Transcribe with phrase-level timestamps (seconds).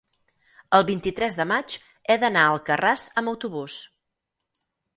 [0.77, 1.75] el vint-i-tres de maig
[2.09, 3.79] he d'anar a Alcarràs amb autobús.